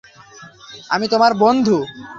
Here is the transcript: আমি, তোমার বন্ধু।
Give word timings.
আমি, 0.89 1.05
তোমার 1.07 1.31
বন্ধু। 1.33 1.77